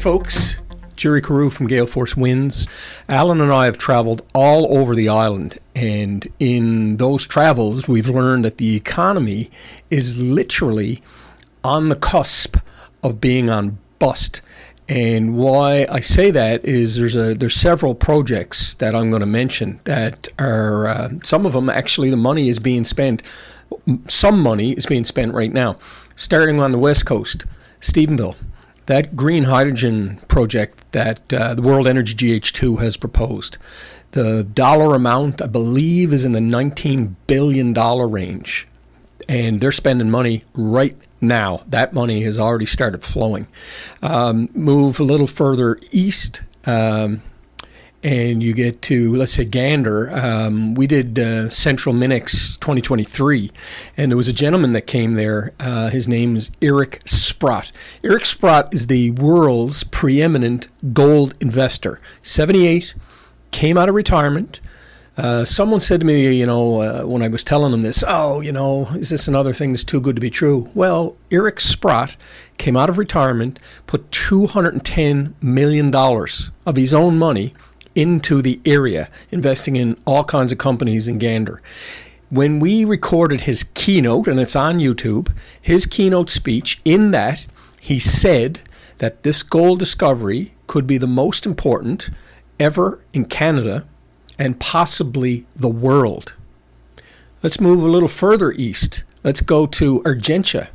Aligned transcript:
folks. 0.00 0.62
Gerry 0.96 1.20
Carew 1.20 1.50
from 1.50 1.66
Gale 1.66 1.84
Force 1.84 2.16
Wins. 2.16 2.66
Allan 3.06 3.42
and 3.42 3.52
I 3.52 3.66
have 3.66 3.76
traveled 3.76 4.22
all 4.34 4.78
over 4.78 4.94
the 4.94 5.10
island, 5.10 5.58
and 5.76 6.26
in 6.38 6.96
those 6.96 7.26
travels, 7.26 7.86
we've 7.86 8.08
learned 8.08 8.46
that 8.46 8.56
the 8.56 8.76
economy 8.76 9.50
is 9.90 10.20
literally 10.22 11.02
on 11.62 11.90
the 11.90 11.96
cusp 11.96 12.56
of 13.02 13.20
being 13.20 13.50
on 13.50 13.76
bust. 13.98 14.40
And 14.88 15.36
why 15.36 15.86
I 15.90 16.00
say 16.00 16.30
that 16.30 16.64
is 16.64 16.96
there's 16.96 17.14
a 17.14 17.34
there's 17.34 17.54
several 17.54 17.94
projects 17.94 18.74
that 18.76 18.94
I'm 18.94 19.10
going 19.10 19.20
to 19.20 19.26
mention 19.26 19.80
that 19.84 20.28
are 20.38 20.88
uh, 20.88 21.10
some 21.22 21.44
of 21.44 21.52
them 21.52 21.68
actually 21.68 22.08
the 22.08 22.16
money 22.16 22.48
is 22.48 22.58
being 22.58 22.84
spent. 22.84 23.22
Some 24.08 24.42
money 24.42 24.72
is 24.72 24.86
being 24.86 25.04
spent 25.04 25.34
right 25.34 25.52
now, 25.52 25.76
starting 26.16 26.58
on 26.58 26.72
the 26.72 26.78
west 26.78 27.04
coast, 27.04 27.44
Stephenville 27.80 28.36
that 28.90 29.14
green 29.14 29.44
hydrogen 29.44 30.16
project 30.26 30.82
that 30.90 31.32
uh, 31.32 31.54
the 31.54 31.62
World 31.62 31.86
Energy 31.86 32.40
GH2 32.40 32.80
has 32.80 32.96
proposed, 32.96 33.56
the 34.10 34.42
dollar 34.42 34.96
amount, 34.96 35.40
I 35.40 35.46
believe, 35.46 36.12
is 36.12 36.24
in 36.24 36.32
the 36.32 36.40
$19 36.40 37.14
billion 37.28 37.72
range. 37.72 38.66
And 39.28 39.60
they're 39.60 39.70
spending 39.70 40.10
money 40.10 40.42
right 40.54 40.96
now. 41.20 41.62
That 41.68 41.92
money 41.92 42.22
has 42.22 42.36
already 42.36 42.66
started 42.66 43.04
flowing. 43.04 43.46
Um, 44.02 44.48
move 44.54 44.98
a 44.98 45.04
little 45.04 45.28
further 45.28 45.78
east. 45.92 46.42
Um, 46.66 47.22
and 48.02 48.42
you 48.42 48.52
get 48.52 48.82
to 48.82 49.14
let's 49.14 49.32
say 49.32 49.44
Gander. 49.44 50.10
Um, 50.12 50.74
we 50.74 50.86
did 50.86 51.18
uh, 51.18 51.48
Central 51.48 51.94
Minox 51.94 52.58
2023, 52.60 53.50
and 53.96 54.10
there 54.10 54.16
was 54.16 54.28
a 54.28 54.32
gentleman 54.32 54.72
that 54.72 54.86
came 54.86 55.14
there. 55.14 55.52
Uh, 55.60 55.90
his 55.90 56.08
name 56.08 56.36
is 56.36 56.50
Eric 56.62 57.00
Sprott. 57.04 57.72
Eric 58.02 58.26
Sprott 58.26 58.72
is 58.72 58.86
the 58.86 59.10
world's 59.12 59.84
preeminent 59.84 60.68
gold 60.94 61.34
investor. 61.40 62.00
78, 62.22 62.94
came 63.50 63.76
out 63.76 63.88
of 63.88 63.94
retirement. 63.94 64.60
Uh, 65.16 65.44
someone 65.44 65.80
said 65.80 66.00
to 66.00 66.06
me, 66.06 66.34
you 66.34 66.46
know, 66.46 66.80
uh, 66.80 67.02
when 67.02 67.20
I 67.20 67.28
was 67.28 67.44
telling 67.44 67.72
them 67.72 67.82
this, 67.82 68.02
oh, 68.06 68.40
you 68.40 68.52
know, 68.52 68.86
is 68.94 69.10
this 69.10 69.28
another 69.28 69.52
thing 69.52 69.72
that's 69.72 69.84
too 69.84 70.00
good 70.00 70.16
to 70.16 70.20
be 70.20 70.30
true? 70.30 70.70
Well, 70.74 71.14
Eric 71.30 71.60
Sprott 71.60 72.16
came 72.56 72.76
out 72.76 72.88
of 72.88 72.96
retirement, 72.96 73.58
put 73.86 74.10
$210 74.12 75.34
million 75.42 75.94
of 75.94 76.76
his 76.76 76.94
own 76.94 77.18
money 77.18 77.52
into 77.94 78.42
the 78.42 78.60
area, 78.64 79.08
investing 79.30 79.76
in 79.76 79.96
all 80.06 80.24
kinds 80.24 80.52
of 80.52 80.58
companies 80.58 81.08
in 81.08 81.18
Gander. 81.18 81.60
When 82.28 82.60
we 82.60 82.84
recorded 82.84 83.42
his 83.42 83.64
keynote, 83.74 84.28
and 84.28 84.38
it's 84.38 84.54
on 84.54 84.78
YouTube, 84.78 85.32
his 85.60 85.86
keynote 85.86 86.30
speech, 86.30 86.80
in 86.84 87.10
that 87.10 87.46
he 87.80 87.98
said 87.98 88.60
that 88.98 89.22
this 89.22 89.42
gold 89.42 89.78
discovery 89.78 90.52
could 90.66 90.86
be 90.86 90.98
the 90.98 91.06
most 91.06 91.46
important 91.46 92.10
ever 92.60 93.02
in 93.12 93.24
Canada 93.24 93.86
and 94.38 94.60
possibly 94.60 95.46
the 95.56 95.68
world. 95.68 96.34
Let's 97.42 97.60
move 97.60 97.82
a 97.82 97.88
little 97.88 98.08
further 98.08 98.52
east. 98.52 99.04
Let's 99.24 99.40
go 99.40 99.66
to 99.66 100.00
Argentia. 100.02 100.68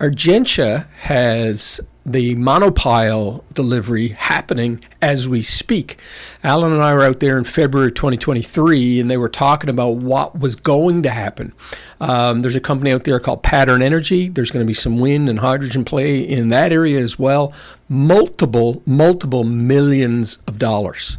Argentia 0.00 0.88
has 0.92 1.80
the 2.06 2.34
monopile 2.34 3.42
delivery 3.54 4.08
happening 4.08 4.84
as 5.00 5.28
we 5.28 5.40
speak. 5.40 5.96
Allan 6.42 6.72
and 6.72 6.82
I 6.82 6.92
were 6.92 7.04
out 7.04 7.20
there 7.20 7.38
in 7.38 7.44
February 7.44 7.92
2023, 7.92 9.00
and 9.00 9.10
they 9.10 9.16
were 9.16 9.28
talking 9.28 9.70
about 9.70 9.96
what 9.96 10.38
was 10.38 10.56
going 10.56 11.02
to 11.04 11.10
happen. 11.10 11.52
Um, 12.00 12.42
there's 12.42 12.56
a 12.56 12.60
company 12.60 12.92
out 12.92 13.04
there 13.04 13.18
called 13.20 13.42
Pattern 13.42 13.80
Energy. 13.80 14.28
There's 14.28 14.50
going 14.50 14.64
to 14.64 14.68
be 14.68 14.74
some 14.74 14.98
wind 14.98 15.28
and 15.28 15.38
hydrogen 15.38 15.84
play 15.84 16.20
in 16.20 16.50
that 16.50 16.72
area 16.72 16.98
as 16.98 17.18
well. 17.18 17.52
Multiple, 17.88 18.82
multiple 18.84 19.44
millions 19.44 20.38
of 20.46 20.58
dollars. 20.58 21.18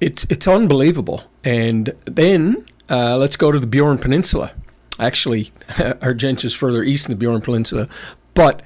It's 0.00 0.24
it's 0.24 0.46
unbelievable. 0.46 1.24
And 1.42 1.94
then 2.04 2.66
uh, 2.90 3.16
let's 3.16 3.36
go 3.36 3.50
to 3.50 3.58
the 3.58 3.66
Burin 3.66 4.00
Peninsula. 4.00 4.52
Actually, 4.98 5.44
Argentia's 6.00 6.54
further 6.54 6.82
east 6.82 7.08
in 7.08 7.16
the 7.16 7.24
Burin 7.24 7.42
Peninsula, 7.42 7.88
but 8.34 8.62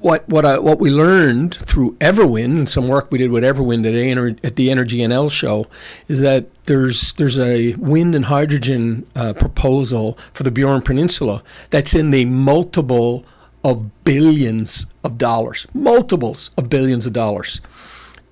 what 0.00 0.28
what 0.28 0.44
I, 0.44 0.58
what 0.58 0.78
we 0.78 0.90
learned 0.90 1.54
through 1.54 1.96
Everwind 1.96 2.56
and 2.58 2.68
some 2.68 2.86
work 2.86 3.10
we 3.10 3.18
did 3.18 3.30
with 3.30 3.42
Everwind 3.42 3.86
at, 3.86 4.44
at 4.44 4.56
the 4.56 4.70
Energy 4.70 4.98
NL 4.98 5.30
show 5.30 5.66
is 6.06 6.20
that 6.20 6.46
there's 6.66 7.12
there's 7.14 7.38
a 7.38 7.74
wind 7.74 8.14
and 8.14 8.26
hydrogen 8.26 9.06
uh, 9.16 9.32
proposal 9.32 10.18
for 10.32 10.42
the 10.42 10.50
Burin 10.52 10.84
Peninsula 10.84 11.42
that's 11.70 11.94
in 11.94 12.10
the 12.10 12.24
multiple 12.24 13.24
of 13.64 14.04
billions 14.04 14.86
of 15.02 15.18
dollars, 15.18 15.66
multiples 15.74 16.50
of 16.56 16.70
billions 16.70 17.04
of 17.04 17.12
dollars. 17.12 17.60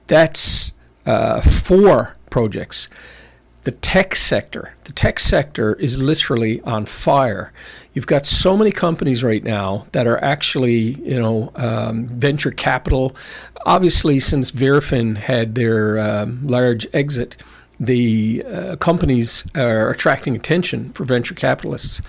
That's 0.06 0.72
uh, 1.06 1.40
four 1.40 2.16
projects 2.30 2.88
the 3.64 3.72
tech 3.72 4.14
sector. 4.14 4.74
The 4.84 4.92
tech 4.92 5.18
sector 5.18 5.74
is 5.74 5.98
literally 5.98 6.60
on 6.62 6.84
fire. 6.86 7.52
You've 7.94 8.06
got 8.06 8.26
so 8.26 8.56
many 8.56 8.70
companies 8.70 9.24
right 9.24 9.42
now 9.42 9.86
that 9.92 10.06
are 10.06 10.22
actually, 10.22 10.96
you 11.02 11.18
know, 11.18 11.50
um, 11.56 12.06
venture 12.06 12.50
capital. 12.50 13.16
Obviously, 13.66 14.20
since 14.20 14.52
Verafin 14.52 15.16
had 15.16 15.54
their 15.54 15.98
um, 15.98 16.46
large 16.46 16.86
exit, 16.92 17.42
the 17.80 18.44
uh, 18.46 18.76
companies 18.76 19.46
are 19.56 19.90
attracting 19.90 20.36
attention 20.36 20.92
for 20.92 21.04
venture 21.04 21.34
capitalists. 21.34 22.02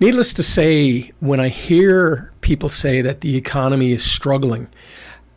Needless 0.00 0.32
to 0.34 0.42
say, 0.42 1.12
when 1.20 1.38
I 1.38 1.48
hear 1.48 2.32
people 2.40 2.68
say 2.68 3.00
that 3.02 3.20
the 3.20 3.36
economy 3.36 3.92
is 3.92 4.02
struggling, 4.02 4.68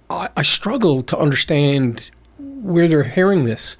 I, 0.09 0.29
I 0.35 0.41
struggle 0.41 1.01
to 1.03 1.17
understand 1.17 2.09
where 2.39 2.88
they're 2.88 3.03
hearing 3.03 3.44
this. 3.44 3.77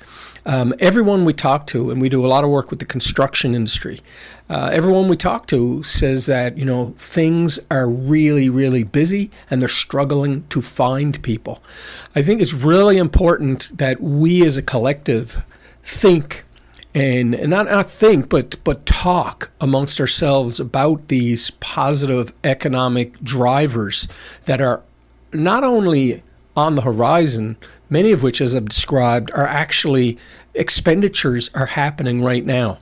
Um, 0.48 0.74
everyone 0.80 1.26
we 1.26 1.34
talk 1.34 1.68
to, 1.68 1.92
and 1.92 2.00
we 2.00 2.08
do 2.08 2.26
a 2.26 2.28
lot 2.28 2.46
of 2.46 2.50
work 2.50 2.70
with 2.70 2.80
the 2.80 2.86
construction 2.86 3.54
industry, 3.54 4.00
uh, 4.50 4.70
everyone 4.72 5.10
we 5.10 5.18
talk 5.18 5.46
to 5.48 5.84
says 5.84 6.26
that, 6.28 6.58
you 6.58 6.64
know, 6.64 6.94
things 6.96 7.60
are 7.70 7.90
really, 7.90 8.48
really 8.50 8.86
busy 8.86 9.30
and 9.50 9.62
they're 9.62 9.68
struggling 9.68 10.48
to 10.48 10.62
find 10.62 11.22
people. 11.22 11.62
I 12.16 12.22
think 12.22 12.40
it's 12.40 12.54
really 12.54 12.98
important 12.98 13.78
that 13.78 14.00
we 14.00 14.46
as 14.46 14.56
a 14.56 14.62
collective 14.62 15.44
think 15.84 16.46
and, 16.96 17.36
and 17.36 17.50
not, 17.50 17.66
not 17.66 17.92
think, 17.92 18.30
but, 18.30 18.56
but 18.64 18.86
talk 18.86 19.52
amongst 19.60 20.00
ourselves 20.00 20.62
about 20.62 21.10
these 21.10 21.52
positive 21.52 22.34
economic 22.46 23.20
drivers 23.20 24.08
that 24.46 24.62
are 24.62 24.82
not 25.34 25.66
only 25.66 26.24
on 26.58 26.76
the 26.76 26.82
horizon, 26.82 27.56
many 27.90 28.12
of 28.12 28.24
which, 28.24 28.42
as 28.42 28.56
I've 28.56 28.66
described, 28.66 29.32
are 29.32 29.46
actually 29.46 30.18
expenditures 30.56 31.52
are 31.54 31.68
happening 31.68 32.24
right 32.24 32.44
now. 32.44 32.80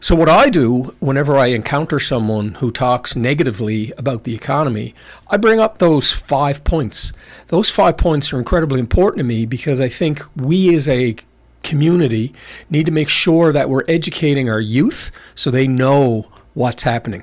So, 0.00 0.16
what 0.16 0.28
I 0.28 0.48
do 0.48 0.96
whenever 0.98 1.36
I 1.36 1.46
encounter 1.48 2.00
someone 2.00 2.54
who 2.54 2.72
talks 2.72 3.14
negatively 3.14 3.92
about 3.96 4.24
the 4.24 4.34
economy, 4.34 4.96
I 5.28 5.36
bring 5.36 5.60
up 5.60 5.78
those 5.78 6.10
five 6.10 6.64
points. 6.64 7.12
Those 7.48 7.70
five 7.70 7.96
points 7.96 8.32
are 8.32 8.38
incredibly 8.38 8.80
important 8.80 9.18
to 9.18 9.24
me 9.24 9.46
because 9.46 9.80
I 9.80 9.88
think 9.88 10.20
we 10.34 10.74
as 10.74 10.88
a 10.88 11.14
community 11.62 12.34
need 12.68 12.86
to 12.86 12.92
make 12.92 13.08
sure 13.08 13.52
that 13.52 13.68
we're 13.68 13.84
educating 13.86 14.50
our 14.50 14.60
youth 14.60 15.12
so 15.36 15.50
they 15.50 15.68
know 15.68 16.26
what's 16.54 16.82
happening. 16.82 17.22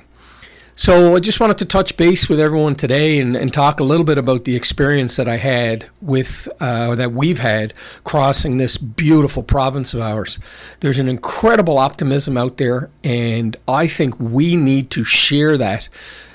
So 0.80 1.14
I 1.14 1.20
just 1.20 1.40
wanted 1.40 1.58
to 1.58 1.66
touch 1.66 1.98
base 1.98 2.26
with 2.26 2.40
everyone 2.40 2.74
today 2.74 3.18
and, 3.18 3.36
and 3.36 3.52
talk 3.52 3.80
a 3.80 3.84
little 3.84 4.02
bit 4.02 4.16
about 4.16 4.46
the 4.46 4.56
experience 4.56 5.16
that 5.16 5.28
I 5.28 5.36
had 5.36 5.84
with, 6.00 6.48
uh, 6.58 6.94
that 6.94 7.12
we've 7.12 7.38
had 7.38 7.74
crossing 8.04 8.56
this 8.56 8.78
beautiful 8.78 9.42
province 9.42 9.92
of 9.92 10.00
ours. 10.00 10.38
There's 10.80 10.98
an 10.98 11.06
incredible 11.06 11.76
optimism 11.76 12.38
out 12.38 12.56
there, 12.56 12.88
and 13.04 13.58
I 13.68 13.88
think 13.88 14.18
we 14.18 14.56
need 14.56 14.90
to 14.92 15.04
share 15.04 15.58
that 15.58 15.90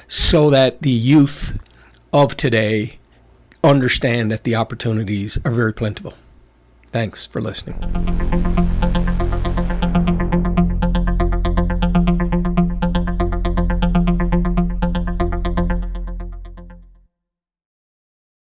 so 0.08 0.52
that 0.52 0.84
the 0.84 0.92
youth 0.92 1.58
of 2.14 2.38
today 2.38 3.00
understand 3.64 4.32
that 4.32 4.44
the 4.44 4.54
opportunities 4.54 5.40
are 5.44 5.50
very 5.50 5.74
plentiful. 5.74 6.14
Thanks 6.92 7.26
for 7.26 7.42
listening. 7.42 7.82